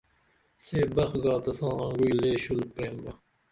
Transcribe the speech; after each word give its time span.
سے 0.63 0.79
بخ 0.95 1.11
گا 1.23 1.35
تساں 1.43 1.73
آنگعوی 1.85 2.11
لے 2.19 2.31
ڜُل 2.41 2.61
پریم 2.73 2.95
با 3.03 3.11